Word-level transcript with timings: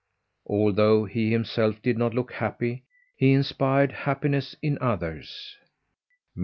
Although 0.49 1.05
he 1.05 1.29
himself 1.31 1.79
did 1.79 1.95
not 1.95 2.15
look 2.15 2.31
happy, 2.31 2.85
he 3.15 3.33
inspired 3.33 3.91
happiness 3.91 4.55
in 4.59 4.79
others. 4.81 5.55